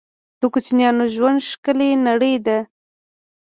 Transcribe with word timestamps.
د 0.39 0.41
کوچنیانو 0.53 1.05
ژوند 1.15 1.39
ښکلې 1.49 1.89
نړۍ 2.07 2.35
ده 2.45 2.57